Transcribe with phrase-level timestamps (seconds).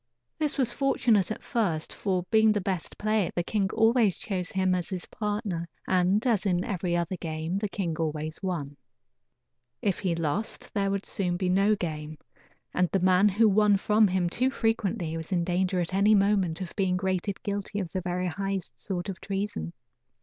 [0.39, 4.73] This was fortunate at first; for being the best player the king always chose him
[4.73, 8.77] as his partner, and, as in every other game, the king always won.
[9.79, 12.17] If he lost there would soon be no game,
[12.73, 16.61] and the man who won from him too frequently was in danger at any moment
[16.61, 19.71] of being rated guilty of the very highest sort of treason.